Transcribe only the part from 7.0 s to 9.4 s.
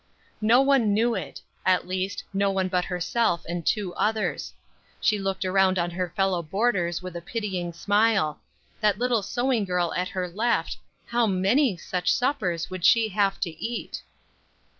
with a pitying smile; that little